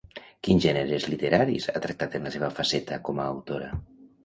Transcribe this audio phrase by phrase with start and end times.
[0.45, 3.71] Quins gèneres literaris ha tractat en la seva faceta com a autora?